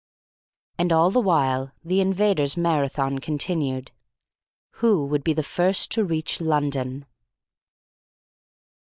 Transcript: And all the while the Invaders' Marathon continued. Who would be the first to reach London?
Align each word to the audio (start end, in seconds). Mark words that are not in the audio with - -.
And 0.79 0.91
all 0.91 1.11
the 1.11 1.19
while 1.19 1.73
the 1.83 2.01
Invaders' 2.01 2.57
Marathon 2.57 3.19
continued. 3.19 3.91
Who 4.81 5.05
would 5.05 5.23
be 5.23 5.33
the 5.33 5.43
first 5.43 5.91
to 5.91 6.03
reach 6.03 6.41
London? 6.41 7.05